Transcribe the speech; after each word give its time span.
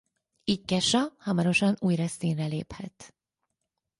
Így 0.43 0.65
Kesha 0.65 1.13
hamarosan 1.17 1.75
újra 1.79 2.07
színre 2.07 2.45
léphet. 2.45 3.13